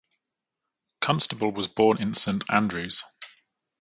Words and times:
Constable 1.01 1.51
was 1.51 1.67
born 1.67 1.99
in 2.01 2.15
St 2.15 2.43
Andrews. 2.49 3.03